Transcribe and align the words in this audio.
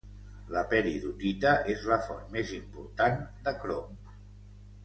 La 0.53 0.63
peridotita 0.71 1.51
és 1.75 1.85
la 1.91 1.99
font 2.07 2.25
més 2.39 2.57
important 2.57 3.23
de 3.49 3.57
crom. 3.63 4.13